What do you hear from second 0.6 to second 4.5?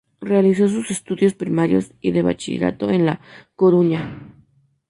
sus estudios primarios y de bachillerato en La Coruña.